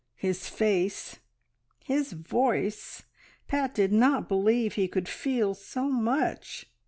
His 0.27 0.49
face!... 0.49 1.19
his 1.83 2.13
voice!... 2.13 3.03
Pat 3.47 3.75
did 3.75 3.91
not 3.93 4.27
believe 4.27 4.73
he 4.73 4.87
could 4.87 5.07
feel 5.07 5.53
so 5.53 5.89
much. 5.89 6.65